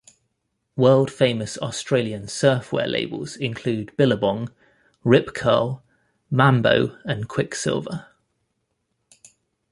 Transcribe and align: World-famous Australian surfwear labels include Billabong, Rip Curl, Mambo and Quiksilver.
World-famous 0.75 1.59
Australian 1.59 2.23
surfwear 2.23 2.87
labels 2.89 3.35
include 3.35 3.95
Billabong, 3.97 4.51
Rip 5.03 5.35
Curl, 5.35 5.83
Mambo 6.31 6.97
and 7.03 7.27
Quiksilver. 7.29 8.07